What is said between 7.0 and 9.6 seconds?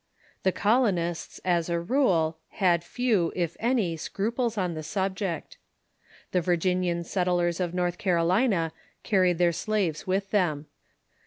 set tlers of Xorth Carolina carried their